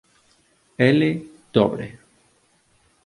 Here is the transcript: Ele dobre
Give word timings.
Ele 0.79 1.27
dobre 1.53 1.99